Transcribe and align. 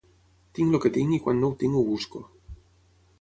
Tinc 0.59 0.77
el 0.77 0.81
que 0.85 0.91
tinc 0.95 1.17
i 1.17 1.21
quan 1.27 1.39
no 1.43 1.51
ho 1.53 1.57
tinc 1.65 1.77
ho 1.81 1.83
busco 1.91 2.23